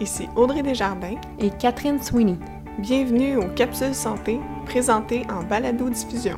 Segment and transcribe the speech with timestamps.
[0.00, 2.36] Ici Audrey Desjardins et Catherine Sweeney.
[2.78, 6.36] Bienvenue aux Capsules Santé, présentées en balado-diffusion.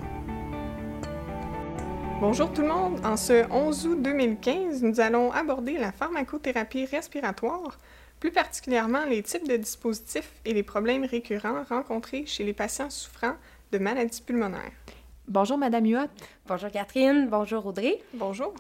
[2.20, 3.00] Bonjour tout le monde.
[3.02, 7.78] En ce 11 août 2015, nous allons aborder la pharmacothérapie respiratoire,
[8.20, 13.36] plus particulièrement les types de dispositifs et les problèmes récurrents rencontrés chez les patients souffrant
[13.72, 14.72] de maladies pulmonaires.
[15.28, 16.10] Bonjour Madame Huot.
[16.46, 17.26] Bonjour Catherine.
[17.30, 18.02] Bonjour Audrey.
[18.12, 18.52] Bonjour.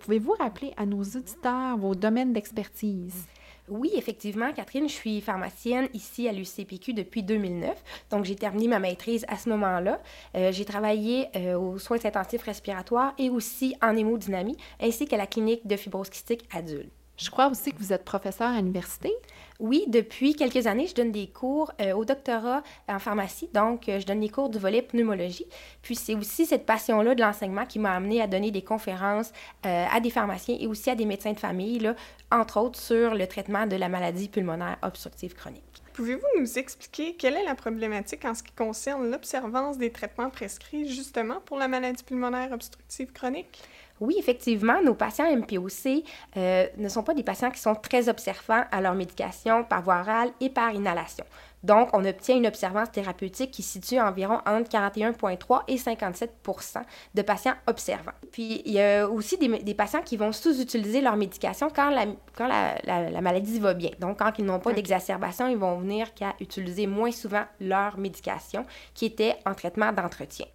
[0.00, 3.26] Pouvez-vous rappeler à nos auditeurs vos domaines d'expertise?
[3.70, 7.82] Oui, effectivement, Catherine, je suis pharmacienne ici à l'UCPQ depuis 2009.
[8.10, 10.00] Donc, j'ai terminé ma maîtrise à ce moment-là.
[10.34, 15.26] Euh, j'ai travaillé euh, aux soins intensifs respiratoires et aussi en hémodynamie, ainsi qu'à la
[15.26, 16.97] clinique de fibrose kystique adulte.
[17.18, 19.12] Je crois aussi que vous êtes professeur à l'université.
[19.58, 23.98] Oui, depuis quelques années, je donne des cours euh, au doctorat en pharmacie, donc euh,
[23.98, 25.46] je donne des cours du volet pneumologie.
[25.82, 29.32] Puis c'est aussi cette passion-là de l'enseignement qui m'a amené à donner des conférences
[29.66, 31.96] euh, à des pharmaciens et aussi à des médecins de famille, là,
[32.30, 35.64] entre autres sur le traitement de la maladie pulmonaire obstructive chronique.
[35.94, 40.88] Pouvez-vous nous expliquer quelle est la problématique en ce qui concerne l'observance des traitements prescrits
[40.88, 43.60] justement pour la maladie pulmonaire obstructive chronique?
[44.00, 46.04] Oui, effectivement, nos patients MPOC
[46.36, 50.00] euh, ne sont pas des patients qui sont très observants à leur médication par voie
[50.00, 51.24] orale et par inhalation.
[51.64, 56.82] Donc, on obtient une observance thérapeutique qui situe environ entre 41,3 et 57%
[57.14, 58.12] de patients observants.
[58.30, 62.46] Puis, il y a aussi des, patients qui vont sous-utiliser leur médication quand, la, quand
[62.46, 63.90] la, maladie va bien.
[63.98, 68.64] Donc, quand ils n'ont pas d'exacerbation, ils vont venir qu'à utiliser moins souvent leur médication
[68.94, 70.46] qui était en traitement d'entretien.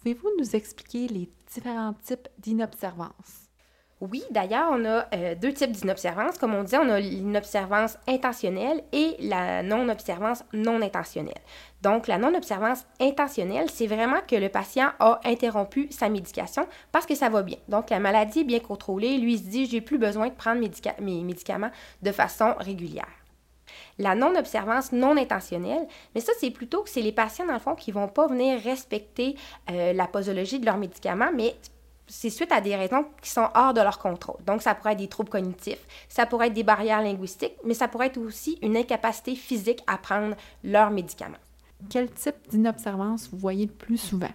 [0.00, 3.50] Pouvez-vous nous expliquer les différents types d'inobservance?
[4.00, 6.38] Oui, d'ailleurs, on a euh, deux types d'inobservance.
[6.38, 11.42] Comme on disait, on a l'inobservance intentionnelle et la non-observance non intentionnelle.
[11.82, 17.14] Donc, la non-observance intentionnelle, c'est vraiment que le patient a interrompu sa médication parce que
[17.14, 17.58] ça va bien.
[17.68, 19.18] Donc, la maladie est bien contrôlée.
[19.18, 21.70] Lui, il se dit, j'ai plus besoin de prendre mes médicaments
[22.00, 23.19] de façon régulière
[23.98, 27.74] la non-observance non intentionnelle, mais ça, c'est plutôt que c'est les patients, dans le fond,
[27.74, 29.36] qui ne vont pas venir respecter
[29.70, 31.54] euh, la posologie de leurs médicaments, mais
[32.06, 34.42] c'est suite à des raisons qui sont hors de leur contrôle.
[34.44, 37.88] Donc, ça pourrait être des troubles cognitifs, ça pourrait être des barrières linguistiques, mais ça
[37.88, 41.36] pourrait être aussi une incapacité physique à prendre leurs médicaments.
[41.88, 44.28] Quel type d'inobservance vous voyez le plus souvent?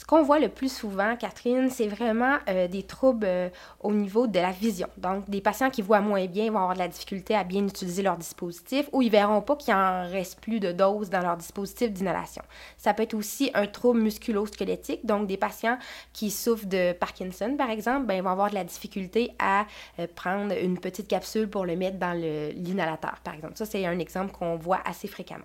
[0.00, 3.50] Ce qu'on voit le plus souvent, Catherine, c'est vraiment euh, des troubles euh,
[3.80, 4.88] au niveau de la vision.
[4.96, 8.02] Donc, des patients qui voient moins bien vont avoir de la difficulté à bien utiliser
[8.02, 11.92] leur dispositif ou ils verront pas qu'il en reste plus de doses dans leur dispositif
[11.92, 12.42] d'inhalation.
[12.78, 15.76] Ça peut être aussi un trouble musculo-squelettique, donc des patients
[16.14, 19.66] qui souffrent de Parkinson, par exemple, ben, vont avoir de la difficulté à
[19.98, 23.52] euh, prendre une petite capsule pour le mettre dans l'inhalateur, par exemple.
[23.56, 25.44] Ça, c'est un exemple qu'on voit assez fréquemment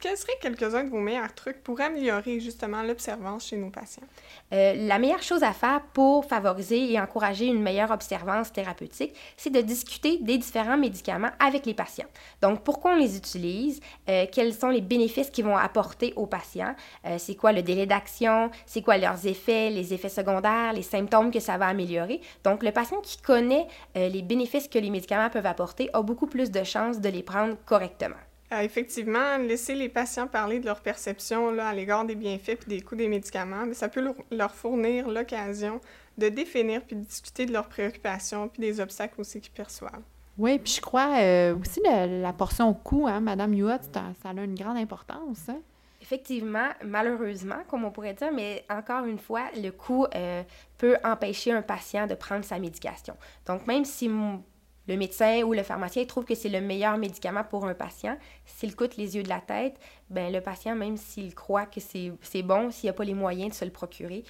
[0.00, 4.06] quels seraient quelques-uns de vos meilleurs trucs pour améliorer justement l'observance chez nos patients?
[4.52, 9.50] Euh, la meilleure chose à faire pour favoriser et encourager une meilleure observance thérapeutique, c'est
[9.50, 12.06] de discuter des différents médicaments avec les patients.
[12.42, 13.80] Donc, pourquoi on les utilise?
[14.08, 16.74] Euh, quels sont les bénéfices qu'ils vont apporter aux patients?
[17.04, 18.50] Euh, c'est quoi le délai d'action?
[18.66, 22.20] C'est quoi leurs effets, les effets secondaires, les symptômes que ça va améliorer?
[22.44, 26.50] Donc, le patient qui connaît les bénéfices que les médicaments peuvent apporter a beaucoup plus
[26.50, 28.16] de chances de les prendre correctement.
[28.52, 32.68] Euh, effectivement, laisser les patients parler de leur perception là, à l'égard des bienfaits et
[32.68, 35.80] des coûts des médicaments, ça peut leur fournir l'occasion
[36.16, 40.02] de définir puis de discuter de leurs préoccupations puis des obstacles aussi qu'ils perçoivent.
[40.38, 44.54] Oui, puis je crois euh, aussi la portion coût, hein, Madame Youat, ça, a une
[44.54, 45.48] grande importance.
[45.48, 45.58] Hein?
[46.02, 50.42] Effectivement, malheureusement, comme on pourrait dire, mais encore une fois, le coût euh,
[50.78, 53.16] peut empêcher un patient de prendre sa médication.
[53.46, 54.08] Donc, même si
[54.88, 58.74] le médecin ou le pharmacien trouve que c'est le meilleur médicament pour un patient, s'il
[58.76, 59.78] coûte les yeux de la tête,
[60.10, 63.54] ben le patient, même s'il croit que c'est bon, s'il n'a pas les moyens de
[63.54, 64.24] se le procurer,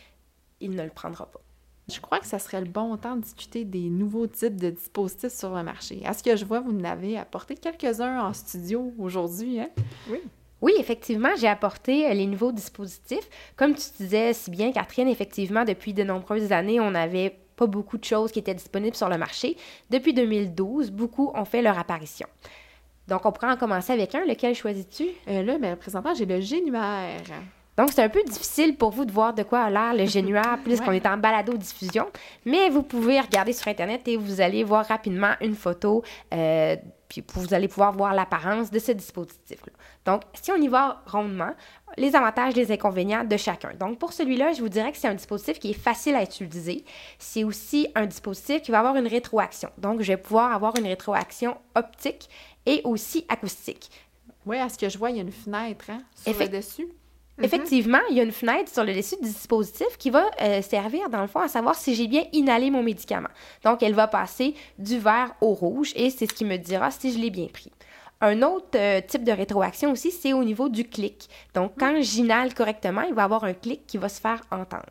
[0.61, 1.41] il ne le prendra pas.
[1.89, 5.33] Je crois que ça serait le bon temps de discuter des nouveaux types de dispositifs
[5.33, 6.03] sur le marché.
[6.05, 9.69] À ce que je vois, vous en avez apporté quelques-uns en studio aujourd'hui, hein?
[10.11, 10.19] Oui.
[10.63, 13.29] Oui, effectivement, j'ai apporté euh, les nouveaux dispositifs.
[13.57, 17.99] Comme tu disais si bien, Catherine, effectivement, depuis de nombreuses années, on avait pas beaucoup
[17.99, 19.57] de choses qui étaient disponibles sur le marché.
[19.91, 22.29] Depuis 2012, beaucoup ont fait leur apparition.
[23.09, 24.25] Donc, on pourrait en commencer avec un.
[24.25, 25.09] Lequel choisis-tu?
[25.29, 27.23] Euh, là, mais présentement, j'ai le Génuaire.
[27.77, 30.59] Donc, c'est un peu difficile pour vous de voir de quoi a l'air le Génuaire,
[30.65, 32.07] puisqu'on est en balado-diffusion.
[32.45, 36.03] Mais vous pouvez regarder sur Internet et vous allez voir rapidement une photo
[36.33, 36.77] euh,
[37.09, 39.73] puis vous allez pouvoir voir l'apparence de ce dispositif-là.
[40.05, 41.53] Donc, si on y va rondement,
[41.97, 43.73] les avantages, les inconvénients de chacun.
[43.79, 46.85] Donc, pour celui-là, je vous dirais que c'est un dispositif qui est facile à utiliser.
[47.19, 49.71] C'est aussi un dispositif qui va avoir une rétroaction.
[49.79, 52.29] Donc, je vais pouvoir avoir une rétroaction optique
[52.67, 53.91] et aussi acoustique.
[54.45, 56.89] Oui, à ce que je vois, il y a une fenêtre hein, sur le dessus.
[57.43, 61.11] Effectivement, il y a une fenêtre sur le dessus du dispositif qui va euh, servir,
[61.11, 63.29] dans le fond, à savoir si j'ai bien inhalé mon médicament.
[63.63, 67.13] Donc, elle va passer du vert au rouge et c'est ce qui me dira si
[67.13, 67.71] je l'ai bien pris.
[68.23, 71.29] Un autre euh, type de rétroaction aussi, c'est au niveau du clic.
[71.55, 74.87] Donc, quand j'inhale correctement, il va y avoir un clic qui va se faire entendre.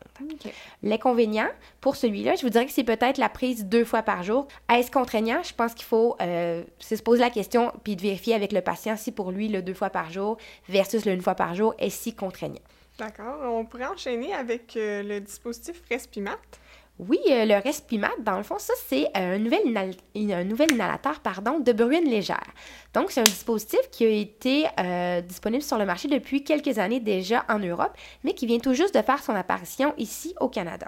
[0.84, 1.48] L'inconvénient,
[1.80, 4.46] pour celui-là, je vous dirais que c'est peut-être la prise deux fois par jour.
[4.72, 5.42] Est-ce contraignant?
[5.42, 8.96] Je pense qu'il faut euh, se poser la question puis de vérifier avec le patient
[8.96, 10.36] si pour lui, le deux fois par jour
[10.68, 12.62] versus le une fois par jour est si contraignant.
[12.98, 13.38] D'accord.
[13.42, 16.38] On pourrait enchaîner avec euh, le dispositif Respimat.
[16.98, 19.60] Oui, euh, le Respimat, dans le fond, ça, c'est un nouvel,
[20.16, 22.46] un nouvel inhalateur pardon, de bruine légère.
[22.94, 27.00] Donc, c'est un dispositif qui a été euh, disponible sur le marché depuis quelques années
[27.00, 27.94] déjà en Europe,
[28.24, 30.86] mais qui vient tout juste de faire son apparition ici au Canada.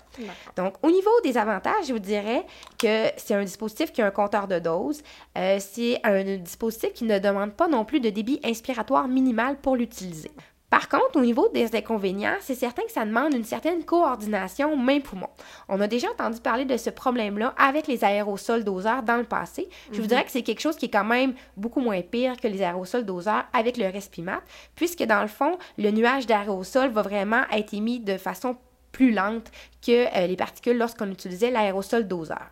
[0.57, 2.47] Donc, au niveau des avantages, je vous dirais
[2.79, 5.03] que c'est un dispositif qui a un compteur de dose.
[5.37, 9.77] Euh, c'est un dispositif qui ne demande pas non plus de débit inspiratoire minimal pour
[9.77, 10.31] l'utiliser.
[10.71, 15.29] Par contre, au niveau des inconvénients, c'est certain que ça demande une certaine coordination main-poumon.
[15.69, 19.69] On a déjà entendu parler de ce problème-là avec les aérosols doseurs dans le passé.
[19.91, 20.09] Je vous mhm.
[20.09, 23.07] dirais que c'est quelque chose qui est quand même beaucoup moins pire que les aérosols
[23.07, 24.43] doseurs avec le Respimat,
[24.75, 28.57] puisque dans le fond, le nuage d'aérosol va vraiment être émis de façon
[28.99, 32.51] plus lente que euh, les particules lorsqu'on utilisait l'aérosol doseur.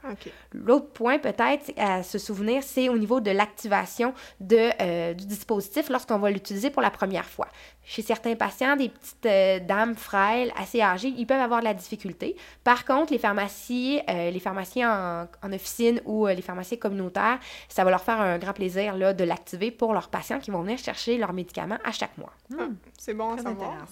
[0.52, 4.14] L'autre point peut-être à se souvenir, c'est au niveau de l'activation
[4.52, 7.48] euh, du dispositif lorsqu'on va l'utiliser pour la première fois.
[7.82, 11.74] Chez certains patients, des petites euh, dames frêles, assez âgées, ils peuvent avoir de la
[11.74, 12.36] difficulté.
[12.62, 18.02] Par contre, les pharmacies, les pharmaciens en, officine ou les pharmaciens communautaires, ça va leur
[18.02, 21.32] faire un grand plaisir là, de l'activer pour leurs patients qui vont venir chercher leurs
[21.32, 22.32] médicaments à chaque mois.
[22.56, 23.84] Ah, c'est bon à savoir.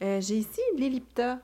[0.00, 1.38] J'ai ici l'Ellipta.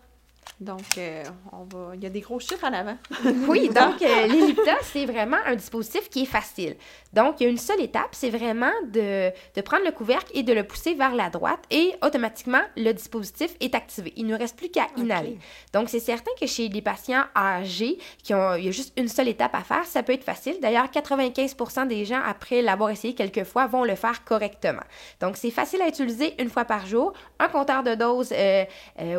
[0.63, 1.95] Donc, euh, on va...
[1.95, 2.97] il y a des gros chiffres en avant.
[3.49, 4.53] oui, donc euh,
[4.83, 6.77] c'est vraiment un dispositif qui est facile.
[7.13, 10.45] Donc, il y a une seule étape, c'est vraiment de, de, prendre le couvercle et
[10.45, 14.13] de le pousser vers la droite et automatiquement, le dispositif est activé.
[14.17, 15.39] Il ne reste plus qu'à inhaler.
[15.73, 19.09] Donc, c'est certain que chez des patients âgés, qui ont, il y a juste une
[19.09, 20.59] seule étape à faire, ça peut être facile.
[20.63, 21.57] D'ailleurs, 95
[21.89, 24.83] des gens, après l'avoir essayé quelques fois, vont le faire correctement.
[25.21, 27.13] Donc, c'est facile à utiliser une fois par jour.
[27.41, 28.65] Un compteur de dose euh,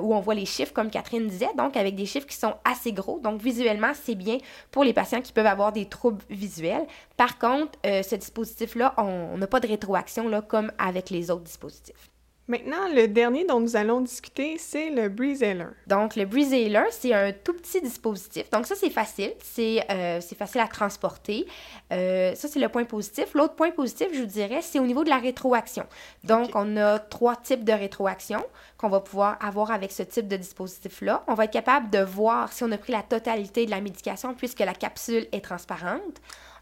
[0.01, 1.12] où on voit les chiffres comme Catherine
[1.55, 3.19] donc avec des chiffres qui sont assez gros.
[3.19, 4.37] Donc visuellement, c'est bien
[4.71, 6.85] pour les patients qui peuvent avoir des troubles visuels.
[7.17, 12.12] Par contre, euh, ce dispositif-là, on n'a pas de rétroaction comme avec les autres dispositifs.
[12.49, 15.69] Maintenant, le dernier dont nous allons discuter, c'est le Breezailer.
[15.87, 18.49] Donc, le Breezailer, c'est un tout petit dispositif.
[18.49, 19.31] Donc, ça, c'est facile.
[19.41, 21.47] C'est euh, facile à transporter.
[21.93, 23.33] Euh, ça, c'est le point positif.
[23.33, 25.85] L'autre point positif, je vous dirais, c'est au niveau de la rétroaction.
[26.25, 28.43] Donc, on a trois types de rétroaction
[28.77, 31.23] qu'on va pouvoir avoir avec ce type de dispositif-là.
[31.27, 34.33] On va être capable de voir si on a pris la totalité de la médication
[34.33, 36.19] puisque la capsule est transparente.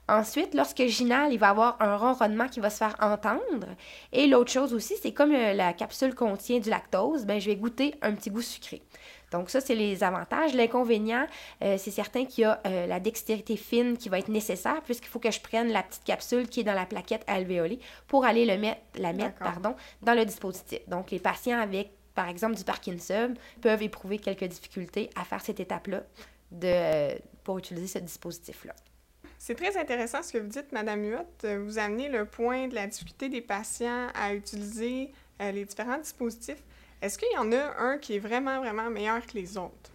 [0.10, 3.68] Ensuite, lorsque j'inhale, il va y avoir un ronronnement qui va se faire entendre.
[4.12, 7.56] Et l'autre chose aussi, c'est comme euh, la capsule contient du lactose, ben, je vais
[7.56, 8.82] goûter un petit goût sucré.
[9.32, 10.54] Donc ça, c'est les avantages.
[10.54, 11.26] L'inconvénient,
[11.64, 15.08] euh, c'est certain qu'il y a euh, la dextérité fine qui va être nécessaire puisqu'il
[15.08, 18.46] faut que je prenne la petite capsule qui est dans la plaquette alvéolée pour aller
[18.46, 20.80] le mettre, la mettre pardon, dans le dispositif.
[20.90, 25.62] Donc les patients avec, par exemple, du Parkinson peuvent éprouver quelques difficultés à faire cette
[25.62, 26.04] étape-là
[26.52, 28.74] de, pour utiliser ce dispositif-là.
[29.44, 31.58] C'est très intéressant ce que vous dites, Madame Huot.
[31.66, 35.12] Vous amenez le point de la difficulté des patients à utiliser
[35.42, 36.62] euh, les différents dispositifs.
[37.02, 39.90] Est-ce qu'il y en a un qui est vraiment, vraiment meilleur que les autres?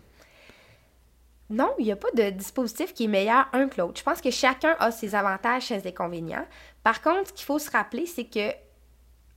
[1.49, 4.01] Non, il n'y a pas de dispositif qui est meilleur un que l'autre.
[4.01, 6.45] Je pense que chacun a ses avantages, ses inconvénients.
[6.83, 8.51] Par contre, ce qu'il faut se rappeler, c'est que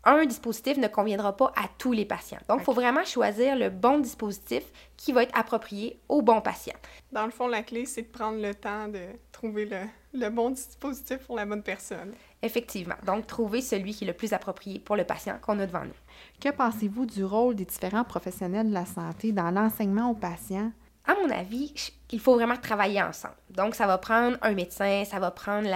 [0.04, 2.40] un dispositif ne conviendra pas à tous les patients.
[2.48, 4.64] Donc, il faut vraiment choisir le bon dispositif
[4.98, 6.76] qui va être approprié au bon patient.
[7.12, 9.02] Dans le fond, la clé, c'est de prendre le temps de
[9.32, 9.80] trouver le,
[10.14, 12.14] le, bon dispositif pour la bonne personne.
[12.42, 12.96] Effectivement.
[13.06, 15.92] Donc, trouver celui qui est le plus approprié pour le patient qu'on a devant nous.
[16.40, 20.72] Que pensez-vous du rôle des différents professionnels de la santé dans l'enseignement aux patients?
[21.06, 21.74] À mon avis,
[22.12, 23.36] il faut vraiment travailler ensemble.
[23.50, 25.70] Donc, ça va prendre un médecin, ça va prendre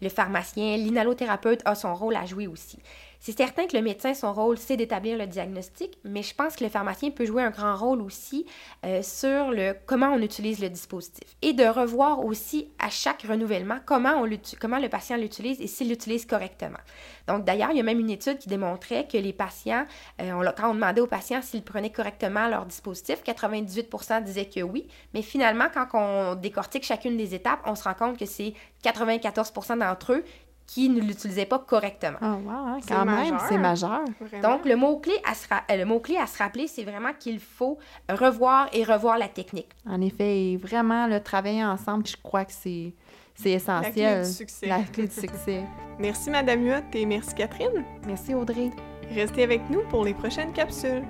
[0.00, 2.78] le pharmacien, l'inhalothérapeute a son rôle à jouer aussi.
[3.24, 6.64] C'est certain que le médecin, son rôle, c'est d'établir le diagnostic, mais je pense que
[6.64, 8.44] le pharmacien peut jouer un grand rôle aussi
[8.84, 13.78] euh, sur le comment on utilise le dispositif et de revoir aussi à chaque renouvellement
[13.86, 14.28] comment, on
[14.60, 16.80] comment le patient l'utilise et s'il l'utilise correctement.
[17.26, 19.86] Donc, d'ailleurs, il y a même une étude qui démontrait que les patients,
[20.20, 24.60] euh, on, quand on demandait aux patients s'ils prenaient correctement leur dispositif, 98% disaient que
[24.60, 28.54] oui, mais finalement, quand on décortique chacune des étapes, on se rend compte que c'est
[28.84, 30.24] 94% d'entre eux
[30.66, 32.18] qui ne l'utilisaient pas correctement.
[32.20, 34.00] Ah, wow, hein, quand même, c'est majeur.
[34.42, 37.38] Donc, le mot-clé à, se euh, le mot -clé à se rappeler, c'est vraiment qu'il
[37.38, 37.78] faut
[38.08, 39.68] revoir et revoir la technique.
[39.86, 42.94] En effet, vraiment, le travailler ensemble, je crois que c'est,
[43.34, 43.94] c'est essentiel.
[43.94, 44.66] La clé du succès.
[44.66, 45.64] La clé du succès.
[45.98, 47.84] merci, Madame Huot, et merci, Catherine.
[48.06, 48.70] Merci, Audrey.
[49.10, 51.04] Restez avec nous pour les prochaines capsules.